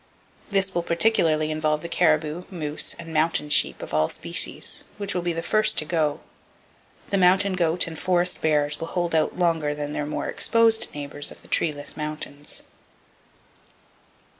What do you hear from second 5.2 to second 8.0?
be the first to go. The mountain goat and